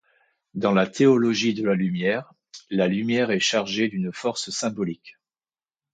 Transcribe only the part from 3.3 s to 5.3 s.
chargée d'une force symbolique.